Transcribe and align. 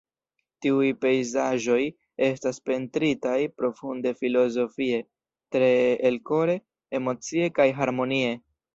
Tiuj 0.65 0.85
pejzaĝoj 1.03 1.77
estas 2.29 2.59
pentritaj 2.71 3.35
profunde 3.61 4.15
filozofie, 4.25 5.05
tre 5.57 5.71
elkore, 6.13 6.61
emocie 7.03 7.57
kaj 7.61 7.73
harmonie. 7.83 8.39